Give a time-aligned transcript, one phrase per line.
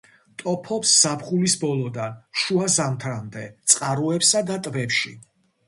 [0.43, 5.17] ტოფობს ზაფხულის ბოლოდან შუა ზამთრამდე წყაროებსა და ტბებში.